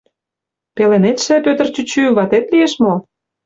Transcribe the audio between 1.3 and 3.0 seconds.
Пӧтыр чӱчӱ, ватет лиеш мо?